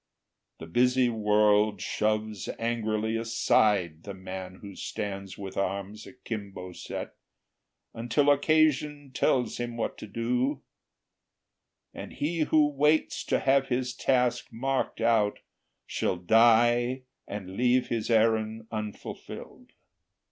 [0.57, 7.13] The busy world shoves angrily aside The man who stands with arms akimbo set,
[7.93, 10.63] Until occasion tells him what to do;
[11.93, 15.37] And he who waits to have his task marked out
[15.85, 19.71] Shall die and leave his errand unfulfilled.